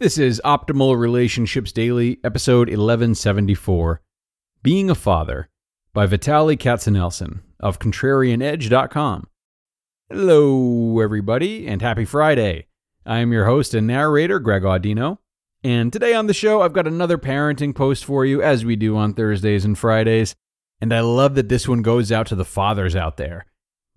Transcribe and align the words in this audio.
This 0.00 0.18
is 0.18 0.42
Optimal 0.44 0.98
Relationships 0.98 1.70
Daily, 1.70 2.18
episode 2.24 2.66
1174 2.66 4.00
Being 4.60 4.90
a 4.90 4.94
Father 4.96 5.48
by 5.92 6.08
Vitaly 6.08 6.58
Katsenelson 6.58 7.42
of 7.60 7.78
ContrarianEdge.com. 7.78 9.28
Hello, 10.10 10.98
everybody, 10.98 11.68
and 11.68 11.80
happy 11.80 12.04
Friday. 12.04 12.66
I 13.06 13.20
am 13.20 13.32
your 13.32 13.44
host 13.44 13.72
and 13.72 13.86
narrator, 13.86 14.40
Greg 14.40 14.64
Audino. 14.64 15.18
And 15.62 15.92
today 15.92 16.12
on 16.12 16.26
the 16.26 16.34
show, 16.34 16.62
I've 16.62 16.72
got 16.72 16.88
another 16.88 17.16
parenting 17.16 17.72
post 17.72 18.04
for 18.04 18.26
you, 18.26 18.42
as 18.42 18.64
we 18.64 18.74
do 18.74 18.96
on 18.96 19.14
Thursdays 19.14 19.64
and 19.64 19.78
Fridays. 19.78 20.34
And 20.80 20.92
I 20.92 21.02
love 21.02 21.36
that 21.36 21.48
this 21.48 21.68
one 21.68 21.82
goes 21.82 22.10
out 22.10 22.26
to 22.26 22.34
the 22.34 22.44
fathers 22.44 22.96
out 22.96 23.16
there. 23.16 23.46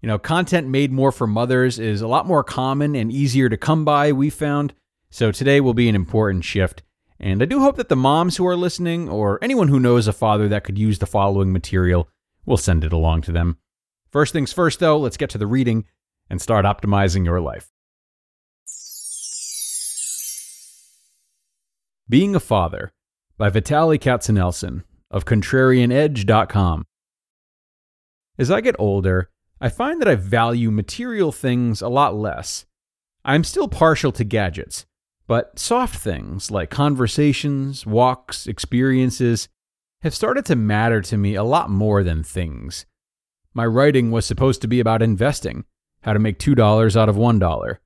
You 0.03 0.07
know, 0.09 0.19
content 0.19 0.67
made 0.67 0.91
more 0.91 1.11
for 1.11 1.25
mothers 1.25 1.79
is 1.79 2.01
a 2.01 2.07
lot 2.07 2.27
more 2.27 2.43
common 2.43 2.95
and 2.95 3.11
easier 3.11 3.49
to 3.49 3.57
come 3.57 3.83
by, 3.83 4.11
we 4.11 4.29
found. 4.29 4.75
So 5.09 5.31
today 5.31 5.61
will 5.61 5.73
be 5.73 5.89
an 5.89 5.95
important 5.95 6.43
shift, 6.43 6.83
and 7.19 7.41
I 7.41 7.45
do 7.45 7.59
hope 7.59 7.77
that 7.77 7.89
the 7.89 7.95
moms 7.95 8.37
who 8.37 8.45
are 8.45 8.55
listening, 8.55 9.09
or 9.09 9.39
anyone 9.41 9.69
who 9.69 9.79
knows 9.79 10.07
a 10.07 10.13
father 10.13 10.47
that 10.49 10.63
could 10.63 10.77
use 10.77 10.99
the 10.99 11.05
following 11.05 11.51
material, 11.51 12.09
will 12.45 12.57
send 12.57 12.83
it 12.83 12.93
along 12.93 13.21
to 13.23 13.31
them. 13.31 13.57
First 14.11 14.33
things 14.33 14.53
first, 14.53 14.79
though, 14.79 14.97
let's 14.97 15.17
get 15.17 15.29
to 15.31 15.37
the 15.37 15.47
reading 15.47 15.85
and 16.29 16.41
start 16.41 16.65
optimizing 16.65 17.25
your 17.25 17.41
life. 17.41 17.71
Being 22.09 22.35
a 22.35 22.39
Father 22.39 22.93
by 23.37 23.49
Vitaly 23.49 23.99
Katsenelson 23.99 24.83
of 25.11 25.25
ContrarianEdge.com. 25.25 26.85
As 28.37 28.51
I 28.51 28.61
get 28.61 28.75
older, 28.79 29.29
I 29.59 29.69
find 29.69 29.99
that 30.01 30.07
I 30.07 30.15
value 30.15 30.71
material 30.71 31.31
things 31.31 31.81
a 31.81 31.89
lot 31.89 32.15
less. 32.15 32.65
I'm 33.25 33.43
still 33.43 33.67
partial 33.67 34.11
to 34.13 34.23
gadgets, 34.23 34.85
but 35.27 35.59
soft 35.59 35.97
things 35.97 36.49
like 36.49 36.69
conversations, 36.69 37.85
walks, 37.85 38.47
experiences 38.47 39.49
have 40.01 40.13
started 40.13 40.45
to 40.45 40.55
matter 40.55 41.01
to 41.01 41.17
me 41.17 41.35
a 41.35 41.43
lot 41.43 41.69
more 41.69 42.03
than 42.03 42.23
things. 42.23 42.85
My 43.53 43.65
writing 43.65 44.11
was 44.11 44.25
supposed 44.25 44.61
to 44.61 44.67
be 44.67 44.79
about 44.79 45.01
investing, 45.01 45.65
how 46.01 46.13
to 46.13 46.19
make 46.19 46.39
$2 46.39 46.95
out 46.95 47.09
of 47.09 47.15
$1. 47.15 47.77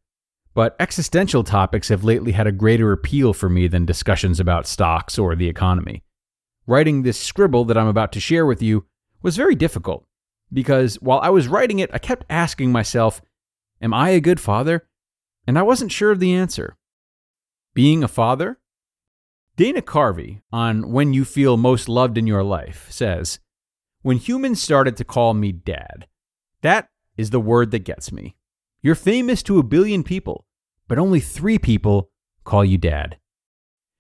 But 0.54 0.76
existential 0.80 1.44
topics 1.44 1.88
have 1.90 2.04
lately 2.04 2.34
had 2.34 2.46
a 2.46 2.52
greater 2.52 2.92
appeal 2.92 3.34
for 3.34 3.50
me 3.50 3.68
than 3.68 3.86
discussions 3.86 4.40
about 4.40 4.68
stocks 4.68 5.18
or 5.18 5.36
the 5.36 5.48
economy. 5.48 6.04
Writing 6.68 7.02
this 7.02 7.18
scribble 7.18 7.66
that 7.66 7.78
I'm 7.78 7.88
about 7.88 8.12
to 8.14 8.20
share 8.20 8.46
with 8.46 8.62
you 8.62 8.86
was 9.22 9.38
very 9.38 9.56
difficult 9.56 10.06
because 10.52 10.96
while 10.96 11.20
I 11.22 11.30
was 11.30 11.48
writing 11.48 11.80
it, 11.80 11.90
I 11.94 11.98
kept 11.98 12.26
asking 12.30 12.72
myself, 12.72 13.22
Am 13.82 13.94
I 13.94 14.10
a 14.10 14.20
good 14.20 14.40
father? 14.40 14.88
And 15.48 15.58
I 15.58 15.64
wasn't 15.64 15.92
sure 15.92 16.12
of 16.12 16.20
the 16.20 16.34
answer. 16.34 16.78
Being 17.74 18.04
a 18.04 18.10
father? 18.10 18.60
Dana 19.56 19.82
Carvey, 19.82 20.42
on 20.52 20.92
When 20.92 21.14
You 21.14 21.24
Feel 21.24 21.56
Most 21.56 21.88
Loved 21.88 22.18
in 22.18 22.28
Your 22.28 22.44
Life, 22.44 22.88
says, 22.90 23.40
When 24.02 24.18
humans 24.18 24.62
started 24.62 24.98
to 24.98 25.06
call 25.06 25.34
me 25.34 25.54
dad, 25.54 26.08
that 26.64 26.90
is 27.16 27.30
the 27.30 27.40
word 27.40 27.72
that 27.72 27.86
gets 27.86 28.12
me. 28.12 28.36
You're 28.82 28.96
famous 28.96 29.42
to 29.44 29.58
a 29.58 29.64
billion 29.64 30.04
people, 30.04 30.46
but 30.90 31.00
only 31.00 31.22
three 31.22 31.58
people 31.58 32.12
call 32.44 32.66
you 32.66 32.78
dad. 32.78 33.18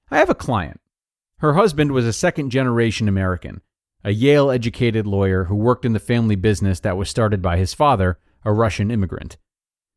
I 0.10 0.18
have 0.18 0.30
a 0.30 0.36
client. 0.36 0.82
Her 1.38 1.54
husband 1.54 1.94
was 1.94 2.06
a 2.06 2.12
second 2.12 2.50
generation 2.50 3.08
American, 3.08 3.62
a 4.04 4.12
Yale 4.12 4.52
educated 4.52 5.08
lawyer 5.08 5.46
who 5.46 5.56
worked 5.56 5.86
in 5.86 5.94
the 5.94 6.00
family 6.00 6.36
business 6.36 6.82
that 6.82 6.98
was 6.98 7.10
started 7.10 7.42
by 7.42 7.56
his 7.56 7.74
father, 7.74 8.20
a 8.44 8.52
Russian 8.52 8.92
immigrant. 8.92 9.38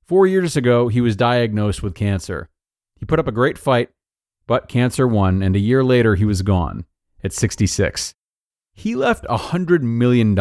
Four 0.07 0.29
years 0.29 0.57
ago, 0.57 0.87
he 0.87 1.01
was 1.01 1.17
diagnosed 1.17 1.83
with 1.83 1.97
cancer. 1.97 2.51
He 2.99 3.07
put 3.07 3.19
up 3.19 3.29
a 3.29 3.33
great 3.33 3.59
fight, 3.59 3.91
but 4.47 4.69
cancer 4.69 5.07
won, 5.07 5.43
and 5.43 5.57
a 5.57 5.61
year 5.61 5.83
later 5.83 6.15
he 6.15 6.25
was 6.25 6.43
gone 6.43 6.85
at 7.23 7.33
66. 7.33 8.15
He 8.75 8.95
left 8.95 9.25
$100 9.27 9.81
million, 9.83 10.37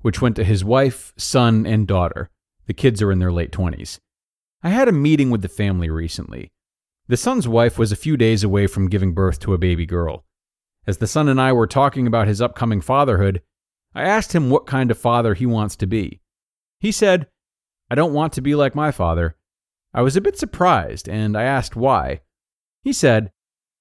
which 0.00 0.20
went 0.20 0.36
to 0.36 0.44
his 0.44 0.64
wife, 0.64 1.12
son, 1.16 1.66
and 1.66 1.86
daughter. 1.86 2.30
The 2.66 2.74
kids 2.74 3.02
are 3.02 3.12
in 3.12 3.18
their 3.18 3.32
late 3.32 3.52
20s. 3.52 3.98
I 4.62 4.70
had 4.70 4.88
a 4.88 4.92
meeting 4.92 5.30
with 5.30 5.42
the 5.42 5.48
family 5.48 5.90
recently. 5.90 6.50
The 7.08 7.16
son's 7.16 7.48
wife 7.48 7.78
was 7.78 7.92
a 7.92 7.96
few 7.96 8.16
days 8.16 8.44
away 8.44 8.66
from 8.66 8.88
giving 8.88 9.12
birth 9.12 9.40
to 9.40 9.54
a 9.54 9.58
baby 9.58 9.86
girl. 9.86 10.24
As 10.86 10.98
the 10.98 11.06
son 11.06 11.28
and 11.28 11.40
I 11.40 11.52
were 11.52 11.66
talking 11.66 12.06
about 12.06 12.28
his 12.28 12.40
upcoming 12.40 12.80
fatherhood, 12.80 13.42
I 13.94 14.02
asked 14.02 14.34
him 14.34 14.50
what 14.50 14.66
kind 14.66 14.90
of 14.90 14.98
father 14.98 15.34
he 15.34 15.46
wants 15.46 15.76
to 15.76 15.86
be. 15.86 16.20
He 16.80 16.90
said, 16.90 17.28
I 17.90 17.94
don't 17.94 18.14
want 18.14 18.32
to 18.34 18.40
be 18.40 18.54
like 18.54 18.74
my 18.74 18.90
father. 18.90 19.36
I 19.94 20.02
was 20.02 20.16
a 20.16 20.20
bit 20.20 20.38
surprised, 20.38 21.08
and 21.08 21.36
I 21.36 21.42
asked 21.42 21.76
why. 21.76 22.20
He 22.82 22.92
said, 22.92 23.32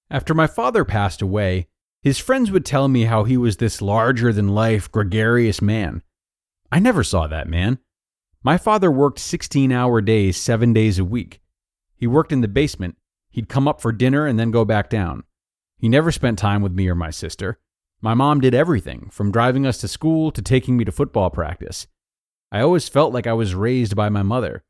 After 0.09 0.33
my 0.33 0.47
father 0.47 0.83
passed 0.83 1.21
away, 1.21 1.67
his 2.03 2.19
friends 2.19 2.51
would 2.51 2.65
tell 2.65 2.87
me 2.87 3.03
how 3.05 3.23
he 3.23 3.37
was 3.37 3.57
this 3.57 3.81
larger 3.81 4.33
than 4.33 4.49
life, 4.49 4.91
gregarious 4.91 5.61
man. 5.61 6.01
I 6.71 6.79
never 6.79 7.03
saw 7.03 7.27
that 7.27 7.47
man. 7.47 7.79
My 8.43 8.57
father 8.57 8.91
worked 8.91 9.19
16 9.19 9.71
hour 9.71 10.01
days, 10.01 10.35
seven 10.35 10.73
days 10.73 10.97
a 10.97 11.05
week. 11.05 11.41
He 11.95 12.07
worked 12.07 12.31
in 12.31 12.41
the 12.41 12.47
basement. 12.47 12.97
He'd 13.29 13.49
come 13.49 13.67
up 13.67 13.79
for 13.79 13.91
dinner 13.91 14.25
and 14.25 14.39
then 14.39 14.51
go 14.51 14.65
back 14.65 14.89
down. 14.89 15.23
He 15.77 15.87
never 15.87 16.11
spent 16.11 16.39
time 16.39 16.61
with 16.61 16.73
me 16.73 16.87
or 16.89 16.95
my 16.95 17.11
sister. 17.11 17.59
My 18.01 18.15
mom 18.15 18.41
did 18.41 18.55
everything, 18.55 19.09
from 19.11 19.31
driving 19.31 19.65
us 19.65 19.77
to 19.79 19.87
school 19.87 20.31
to 20.31 20.41
taking 20.41 20.75
me 20.75 20.85
to 20.85 20.91
football 20.91 21.29
practice. 21.29 21.85
I 22.51 22.61
always 22.61 22.89
felt 22.89 23.13
like 23.13 23.27
I 23.27 23.33
was 23.33 23.53
raised 23.53 23.95
by 23.95 24.09
my 24.09 24.23
mother. 24.23 24.63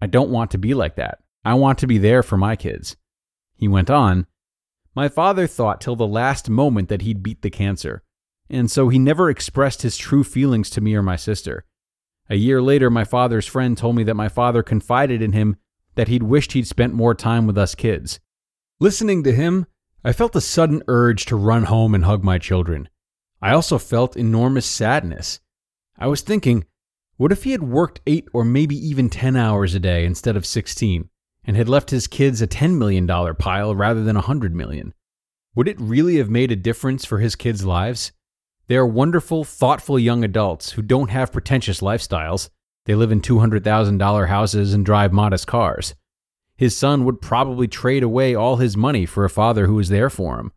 I 0.00 0.06
don't 0.06 0.30
want 0.30 0.50
to 0.52 0.58
be 0.58 0.74
like 0.74 0.96
that. 0.96 1.18
I 1.44 1.54
want 1.54 1.78
to 1.78 1.86
be 1.86 1.98
there 1.98 2.22
for 2.22 2.36
my 2.36 2.56
kids. 2.56 2.96
He 3.54 3.68
went 3.68 3.90
on, 3.90 4.26
My 4.94 5.08
father 5.08 5.46
thought 5.46 5.80
till 5.80 5.96
the 5.96 6.06
last 6.06 6.48
moment 6.48 6.88
that 6.88 7.02
he'd 7.02 7.22
beat 7.22 7.42
the 7.42 7.50
cancer, 7.50 8.02
and 8.48 8.70
so 8.70 8.88
he 8.88 8.98
never 8.98 9.30
expressed 9.30 9.82
his 9.82 9.96
true 9.96 10.24
feelings 10.24 10.70
to 10.70 10.80
me 10.80 10.94
or 10.94 11.02
my 11.02 11.16
sister. 11.16 11.64
A 12.28 12.36
year 12.36 12.62
later, 12.62 12.90
my 12.90 13.04
father's 13.04 13.46
friend 13.46 13.76
told 13.76 13.96
me 13.96 14.04
that 14.04 14.14
my 14.14 14.28
father 14.28 14.62
confided 14.62 15.20
in 15.20 15.32
him 15.32 15.56
that 15.94 16.08
he'd 16.08 16.22
wished 16.22 16.52
he'd 16.52 16.66
spent 16.66 16.94
more 16.94 17.14
time 17.14 17.46
with 17.46 17.58
us 17.58 17.74
kids. 17.74 18.20
Listening 18.78 19.22
to 19.24 19.32
him, 19.32 19.66
I 20.04 20.12
felt 20.12 20.36
a 20.36 20.40
sudden 20.40 20.82
urge 20.88 21.26
to 21.26 21.36
run 21.36 21.64
home 21.64 21.94
and 21.94 22.04
hug 22.04 22.24
my 22.24 22.38
children. 22.38 22.88
I 23.42 23.52
also 23.52 23.78
felt 23.78 24.16
enormous 24.16 24.66
sadness. 24.66 25.40
I 25.98 26.06
was 26.06 26.22
thinking, 26.22 26.64
what 27.20 27.32
if 27.32 27.44
he 27.44 27.52
had 27.52 27.62
worked 27.62 28.00
eight 28.06 28.26
or 28.32 28.46
maybe 28.46 28.74
even 28.74 29.10
10 29.10 29.36
hours 29.36 29.74
a 29.74 29.78
day 29.78 30.06
instead 30.06 30.38
of 30.38 30.46
16 30.46 31.06
and 31.44 31.54
had 31.54 31.68
left 31.68 31.90
his 31.90 32.06
kids 32.06 32.40
a 32.40 32.46
$10 32.46 32.78
million 32.78 33.06
pile 33.34 33.74
rather 33.74 34.02
than 34.02 34.16
100 34.16 34.54
million? 34.54 34.94
Would 35.54 35.68
it 35.68 35.78
really 35.78 36.16
have 36.16 36.30
made 36.30 36.50
a 36.50 36.56
difference 36.56 37.04
for 37.04 37.18
his 37.18 37.36
kids' 37.36 37.66
lives? 37.66 38.12
They 38.68 38.76
are 38.76 38.86
wonderful, 38.86 39.44
thoughtful 39.44 39.98
young 39.98 40.24
adults 40.24 40.70
who 40.70 40.80
don't 40.80 41.10
have 41.10 41.30
pretentious 41.30 41.80
lifestyles. 41.80 42.48
They 42.86 42.94
live 42.94 43.12
in 43.12 43.20
$200,000 43.20 44.28
houses 44.28 44.72
and 44.72 44.86
drive 44.86 45.12
modest 45.12 45.46
cars. 45.46 45.94
His 46.56 46.74
son 46.74 47.04
would 47.04 47.20
probably 47.20 47.68
trade 47.68 48.02
away 48.02 48.34
all 48.34 48.56
his 48.56 48.78
money 48.78 49.04
for 49.04 49.26
a 49.26 49.28
father 49.28 49.66
who 49.66 49.74
was 49.74 49.90
there 49.90 50.08
for 50.08 50.40
him. 50.40 50.52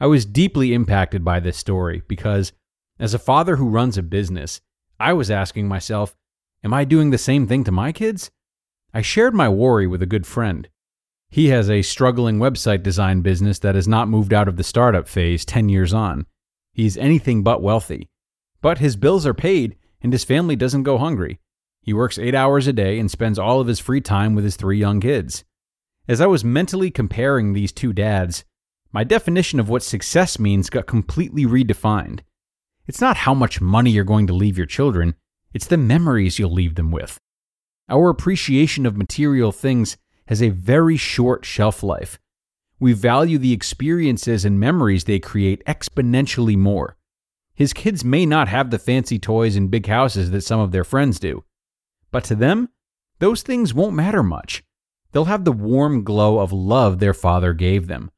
I 0.00 0.06
was 0.06 0.26
deeply 0.26 0.74
impacted 0.74 1.24
by 1.24 1.38
this 1.38 1.56
story 1.56 2.02
because, 2.08 2.52
as 2.98 3.14
a 3.14 3.20
father 3.20 3.54
who 3.54 3.68
runs 3.68 3.96
a 3.96 4.02
business, 4.02 4.60
I 5.02 5.14
was 5.14 5.32
asking 5.32 5.66
myself, 5.66 6.14
am 6.62 6.72
I 6.72 6.84
doing 6.84 7.10
the 7.10 7.18
same 7.18 7.48
thing 7.48 7.64
to 7.64 7.72
my 7.72 7.90
kids? 7.90 8.30
I 8.94 9.02
shared 9.02 9.34
my 9.34 9.48
worry 9.48 9.88
with 9.88 10.00
a 10.00 10.06
good 10.06 10.28
friend. 10.28 10.68
He 11.28 11.48
has 11.48 11.68
a 11.68 11.82
struggling 11.82 12.38
website 12.38 12.84
design 12.84 13.20
business 13.20 13.58
that 13.58 13.74
has 13.74 13.88
not 13.88 14.06
moved 14.06 14.32
out 14.32 14.46
of 14.46 14.56
the 14.56 14.62
startup 14.62 15.08
phase 15.08 15.44
10 15.44 15.68
years 15.68 15.92
on. 15.92 16.26
He's 16.72 16.96
anything 16.96 17.42
but 17.42 17.60
wealthy. 17.60 18.10
But 18.60 18.78
his 18.78 18.94
bills 18.94 19.26
are 19.26 19.34
paid 19.34 19.76
and 20.00 20.12
his 20.12 20.22
family 20.22 20.54
doesn't 20.54 20.84
go 20.84 20.98
hungry. 20.98 21.40
He 21.80 21.92
works 21.92 22.16
eight 22.16 22.36
hours 22.36 22.68
a 22.68 22.72
day 22.72 23.00
and 23.00 23.10
spends 23.10 23.40
all 23.40 23.58
of 23.58 23.66
his 23.66 23.80
free 23.80 24.00
time 24.00 24.36
with 24.36 24.44
his 24.44 24.54
three 24.54 24.78
young 24.78 25.00
kids. 25.00 25.42
As 26.06 26.20
I 26.20 26.26
was 26.26 26.44
mentally 26.44 26.92
comparing 26.92 27.54
these 27.54 27.72
two 27.72 27.92
dads, 27.92 28.44
my 28.92 29.02
definition 29.02 29.58
of 29.58 29.68
what 29.68 29.82
success 29.82 30.38
means 30.38 30.70
got 30.70 30.86
completely 30.86 31.44
redefined. 31.44 32.20
It's 32.86 33.00
not 33.00 33.18
how 33.18 33.34
much 33.34 33.60
money 33.60 33.90
you're 33.90 34.04
going 34.04 34.26
to 34.26 34.32
leave 34.32 34.56
your 34.56 34.66
children, 34.66 35.14
it's 35.54 35.66
the 35.66 35.76
memories 35.76 36.38
you'll 36.38 36.52
leave 36.52 36.74
them 36.74 36.90
with. 36.90 37.18
Our 37.88 38.08
appreciation 38.08 38.86
of 38.86 38.96
material 38.96 39.52
things 39.52 39.96
has 40.26 40.42
a 40.42 40.48
very 40.48 40.96
short 40.96 41.44
shelf 41.44 41.82
life. 41.82 42.18
We 42.80 42.92
value 42.92 43.38
the 43.38 43.52
experiences 43.52 44.44
and 44.44 44.58
memories 44.58 45.04
they 45.04 45.18
create 45.18 45.64
exponentially 45.66 46.56
more. 46.56 46.96
His 47.54 47.72
kids 47.72 48.04
may 48.04 48.26
not 48.26 48.48
have 48.48 48.70
the 48.70 48.78
fancy 48.78 49.18
toys 49.18 49.56
and 49.56 49.70
big 49.70 49.86
houses 49.86 50.30
that 50.30 50.40
some 50.40 50.58
of 50.58 50.72
their 50.72 50.84
friends 50.84 51.20
do, 51.20 51.44
but 52.10 52.24
to 52.24 52.34
them, 52.34 52.70
those 53.18 53.42
things 53.42 53.74
won't 53.74 53.94
matter 53.94 54.22
much. 54.22 54.64
They'll 55.12 55.26
have 55.26 55.44
the 55.44 55.52
warm 55.52 56.02
glow 56.02 56.38
of 56.38 56.52
love 56.52 56.98
their 56.98 57.14
father 57.14 57.52
gave 57.52 57.86
them. 57.86 58.10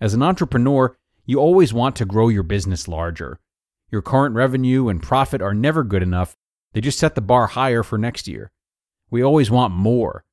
As 0.00 0.14
an 0.14 0.22
entrepreneur, 0.22 0.96
you 1.26 1.38
always 1.38 1.74
want 1.74 1.96
to 1.96 2.06
grow 2.06 2.28
your 2.28 2.44
business 2.44 2.88
larger. 2.88 3.40
Your 3.90 4.02
current 4.02 4.34
revenue 4.34 4.88
and 4.88 5.02
profit 5.02 5.40
are 5.40 5.54
never 5.54 5.82
good 5.82 6.02
enough, 6.02 6.36
they 6.72 6.80
just 6.80 6.98
set 6.98 7.14
the 7.14 7.20
bar 7.20 7.46
higher 7.46 7.82
for 7.82 7.98
next 7.98 8.28
year. 8.28 8.50
We 9.10 9.22
always 9.22 9.50
want 9.50 9.72
more. 9.72 10.24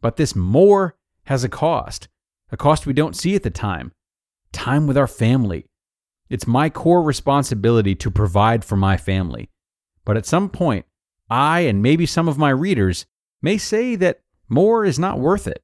But 0.00 0.16
this 0.16 0.34
more 0.36 0.96
has 1.24 1.44
a 1.44 1.48
cost, 1.48 2.08
a 2.50 2.56
cost 2.56 2.86
we 2.86 2.92
don't 2.92 3.16
see 3.16 3.34
at 3.34 3.42
the 3.42 3.50
time 3.50 3.92
time 4.52 4.86
with 4.86 4.96
our 4.96 5.06
family. 5.06 5.66
It's 6.28 6.46
my 6.46 6.70
core 6.70 7.02
responsibility 7.02 7.94
to 7.96 8.10
provide 8.10 8.64
for 8.64 8.76
my 8.76 8.96
family. 8.96 9.48
But 10.04 10.16
at 10.16 10.26
some 10.26 10.48
point, 10.48 10.86
I 11.28 11.60
and 11.60 11.82
maybe 11.82 12.06
some 12.06 12.28
of 12.28 12.38
my 12.38 12.50
readers 12.50 13.06
may 13.42 13.58
say 13.58 13.94
that 13.96 14.20
more 14.48 14.84
is 14.84 14.98
not 14.98 15.20
worth 15.20 15.46
it. 15.46 15.62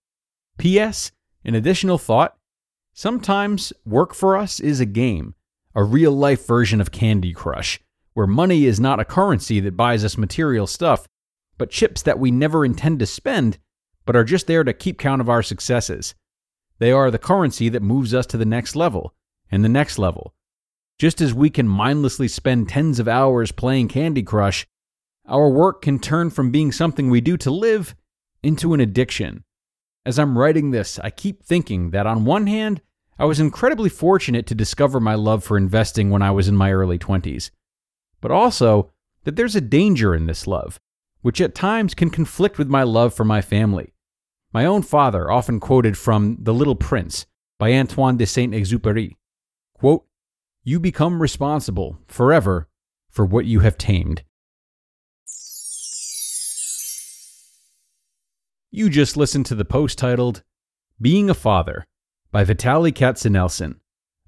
P.S. 0.59 1.13
An 1.45 1.55
additional 1.55 1.99
thought 1.99 2.37
sometimes 2.93 3.73
work 3.85 4.15
for 4.15 4.37
us 4.37 4.59
is 4.61 4.81
a 4.81 4.87
game, 4.87 5.35
a 5.77 5.85
real 5.85 6.11
life 6.11 6.47
version 6.47 6.81
of 6.81 6.91
Candy 6.91 7.35
Crush, 7.35 7.79
where 8.15 8.27
money 8.27 8.65
is 8.65 8.81
not 8.81 8.99
a 8.99 9.05
currency 9.05 9.61
that 9.61 9.77
buys 9.77 10.07
us 10.07 10.17
material 10.17 10.67
stuff, 10.67 11.07
but 11.59 11.71
chips 11.71 12.01
that 12.01 12.19
we 12.19 12.31
never 12.31 12.65
intend 12.65 12.99
to 12.99 13.07
spend, 13.07 13.59
but 14.07 14.17
are 14.17 14.25
just 14.25 14.47
there 14.47 14.65
to 14.65 14.73
keep 14.73 14.99
count 14.99 15.21
of 15.21 15.29
our 15.29 15.43
successes. 15.43 16.15
They 16.79 16.93
are 16.93 17.11
the 17.11 17.19
currency 17.19 17.69
that 17.69 17.83
moves 17.83 18.15
us 18.15 18.25
to 18.29 18.39
the 18.39 18.47
next 18.47 18.75
level 18.75 19.15
and 19.51 19.63
the 19.63 19.69
next 19.69 19.99
level. 19.99 20.35
Just 20.99 21.21
as 21.21 21.35
we 21.35 21.51
can 21.51 21.69
mindlessly 21.69 22.27
spend 22.27 22.71
tens 22.71 22.99
of 22.99 23.07
hours 23.07 23.53
playing 23.53 23.89
Candy 23.89 24.23
Crush, 24.23 24.67
our 25.29 25.51
work 25.51 25.83
can 25.83 25.99
turn 25.99 26.31
from 26.31 26.51
being 26.51 26.73
something 26.73 27.11
we 27.11 27.21
do 27.21 27.37
to 27.37 27.51
live 27.51 27.95
into 28.43 28.73
an 28.73 28.81
addiction. 28.81 29.45
As 30.07 30.19
I'm 30.19 30.39
writing 30.39 30.71
this, 30.71 30.99
I 30.99 31.11
keep 31.11 31.45
thinking 31.45 31.91
that 31.91 32.07
on 32.07 32.25
one 32.25 32.47
hand, 32.47 32.81
I 33.19 33.25
was 33.25 33.41
incredibly 33.41 33.89
fortunate 33.89 34.47
to 34.47 34.55
discover 34.55 35.01
my 35.01 35.15
love 35.15 35.43
for 35.43 35.57
investing 35.57 36.11
when 36.11 36.21
I 36.21 36.31
was 36.31 36.49
in 36.49 36.57
my 36.57 36.71
early 36.71 36.99
20s, 36.99 37.51
but 38.21 38.31
also 38.31 38.93
that 39.25 39.37
there's 39.37 39.57
a 39.57 39.61
danger 39.61 40.15
in 40.15 40.27
this 40.27 40.47
love, 40.47 40.79
which 41.23 41.41
at 41.41 41.55
times 41.55 41.95
can 41.95 42.11
conflict 42.11 42.59
with 42.59 42.69
my 42.69 42.83
love 42.83 43.15
for 43.15 43.25
my 43.25 43.41
family. 43.41 43.95
My 44.53 44.67
own 44.67 44.83
father 44.83 45.31
often 45.31 45.61
quoted 45.61 45.97
from 45.97 46.37
The 46.41 46.53
Little 46.53 46.77
Prince 46.77 47.27
by 47.59 47.73
Antoine 47.73 48.19
de 48.19 48.27
Saint 48.27 48.53
Exupéry. 48.53 49.17
Quote, 49.75 50.05
You 50.63 50.79
become 50.79 51.23
responsible 51.23 51.99
forever 52.07 52.69
for 53.09 53.25
what 53.25 53.47
you 53.47 53.61
have 53.61 53.79
tamed. 53.79 54.25
You 58.71 58.91
just 58.91 59.17
listened 59.17 59.47
to 59.47 59.55
the 59.55 59.65
post 59.65 59.97
titled 59.97 60.43
Being 61.01 61.31
a 61.31 61.35
Father 61.35 61.87
by 62.37 62.45
Vitaly 62.45 62.93
Katsenelson 62.93 63.77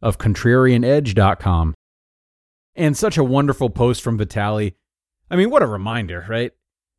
of 0.00 0.16
ContrarianEdge.com. 0.16 1.74
And 2.74 2.96
such 2.96 3.18
a 3.18 3.22
wonderful 3.22 3.68
post 3.68 4.00
from 4.00 4.18
Vitaly. 4.18 4.76
I 5.30 5.36
mean, 5.36 5.50
what 5.50 5.62
a 5.62 5.66
reminder, 5.66 6.24
right? 6.26 6.52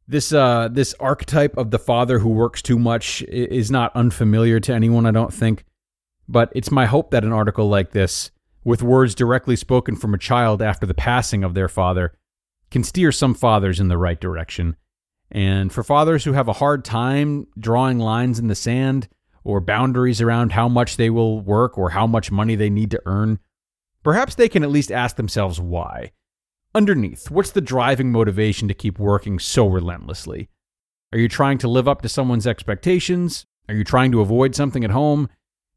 This 0.08 0.32
uh, 0.32 0.68
this 0.72 0.94
archetype 1.00 1.58
of 1.58 1.72
the 1.72 1.80
father 1.80 2.20
who 2.20 2.30
works 2.30 2.62
too 2.62 2.78
much 2.78 3.24
is 3.24 3.72
not 3.72 3.96
unfamiliar 3.96 4.60
to 4.60 4.72
anyone, 4.72 5.08
I 5.08 5.12
don't 5.12 5.34
think. 5.34 5.66
But 6.28 6.52
it's 6.54 6.70
my 6.70 6.86
hope 6.86 7.10
that 7.10 7.24
an 7.24 7.34
article 7.34 7.68
like 7.68 7.90
this, 7.90 8.30
with 8.64 8.84
words 8.84 9.16
directly 9.16 9.56
spoken 9.56 9.96
from 9.96 10.14
a 10.14 10.20
child 10.20 10.62
after 10.62 10.86
the 10.86 10.94
passing 10.94 11.44
of 11.44 11.56
their 11.56 11.70
father, 11.70 12.14
can 12.70 12.84
steer 12.84 13.12
some 13.12 13.34
fathers 13.34 13.80
in 13.80 13.88
the 13.88 13.98
right 13.98 14.22
direction 14.22 14.76
and 15.32 15.74
for 15.74 15.82
fathers 15.82 16.24
who 16.26 16.34
have 16.34 16.48
a 16.48 16.54
hard 16.54 16.86
time 16.86 17.48
drawing 17.58 17.98
lines 17.98 18.38
in 18.38 18.46
the 18.46 18.54
sand 18.54 19.08
or 19.44 19.60
boundaries 19.60 20.22
around 20.22 20.52
how 20.52 20.68
much 20.68 20.98
they 20.98 21.10
will 21.10 21.40
work 21.40 21.78
or 21.78 21.92
how 21.92 22.06
much 22.08 22.32
money 22.32 22.56
they 22.56 22.70
need 22.70 22.92
to 22.92 23.02
earn, 23.06 23.40
perhaps 24.04 24.36
they 24.36 24.50
can 24.50 24.64
at 24.64 24.72
least 24.72 24.92
ask 24.92 25.16
themselves 25.16 25.60
why. 25.60 26.12
Underneath, 26.76 27.32
what's 27.32 27.52
the 27.52 27.62
driving 27.62 28.12
motivation 28.12 28.68
to 28.68 28.74
keep 28.74 29.00
working 29.00 29.40
so 29.40 29.68
relentlessly? 29.68 30.50
Are 31.12 31.20
you 31.20 31.28
trying 31.28 31.58
to 31.60 31.68
live 31.68 31.88
up 31.88 32.04
to 32.04 32.10
someone's 32.10 32.46
expectations? 32.46 33.46
Are 33.68 33.74
you 33.74 33.84
trying 33.84 34.12
to 34.12 34.22
avoid 34.22 34.56
something 34.56 34.84
at 34.84 34.92
home? 34.92 35.30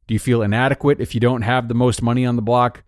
Do 0.07 0.15
you 0.15 0.19
feel 0.19 0.43
inadequate 0.43 1.01
if 1.01 1.15
you 1.15 1.21
don't 1.21 1.43
have 1.43 1.69
the 1.69 1.75
most 1.75 2.03
money 2.03 2.27
on 2.27 2.37
the 2.37 2.43
block? 2.43 2.85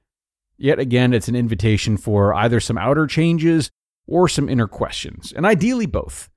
Yet 0.58 0.78
again, 0.78 1.12
it's 1.14 1.28
an 1.28 1.36
invitation 1.36 1.96
for 1.96 2.34
either 2.34 2.60
some 2.60 2.78
outer 2.78 3.06
changes 3.06 3.70
or 4.06 4.28
some 4.28 4.48
inner 4.48 4.68
questions, 4.68 5.32
and 5.34 5.46
ideally 5.46 5.86
both. 5.86 6.28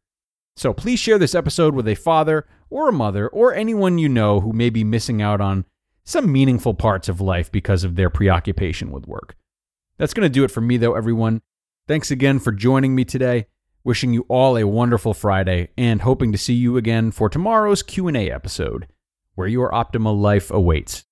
So 0.55 0.73
please 0.73 0.99
share 0.99 1.19
this 1.19 1.35
episode 1.35 1.75
with 1.75 1.87
a 1.87 1.95
father 1.95 2.47
or 2.69 2.89
a 2.89 2.93
mother 2.93 3.27
or 3.27 3.53
anyone 3.53 3.97
you 3.97 4.09
know 4.09 4.41
who 4.41 4.53
may 4.53 4.69
be 4.69 4.83
missing 4.83 5.21
out 5.21 5.41
on 5.41 5.65
some 6.03 6.31
meaningful 6.31 6.73
parts 6.73 7.09
of 7.09 7.21
life 7.21 7.51
because 7.51 7.83
of 7.83 7.95
their 7.95 8.09
preoccupation 8.09 8.91
with 8.91 9.07
work. 9.07 9.35
That's 9.97 10.13
going 10.13 10.25
to 10.25 10.29
do 10.29 10.43
it 10.43 10.51
for 10.51 10.61
me 10.61 10.77
though 10.77 10.95
everyone. 10.95 11.41
Thanks 11.87 12.11
again 12.11 12.39
for 12.39 12.51
joining 12.51 12.95
me 12.95 13.05
today. 13.05 13.47
Wishing 13.83 14.13
you 14.13 14.25
all 14.27 14.57
a 14.57 14.67
wonderful 14.67 15.13
Friday 15.13 15.69
and 15.77 16.01
hoping 16.01 16.31
to 16.33 16.37
see 16.37 16.53
you 16.53 16.75
again 16.77 17.11
for 17.11 17.29
tomorrow's 17.29 17.83
Q&A 17.83 18.29
episode 18.29 18.87
where 19.35 19.47
your 19.47 19.71
optimal 19.71 20.19
life 20.19 20.51
awaits. 20.51 21.05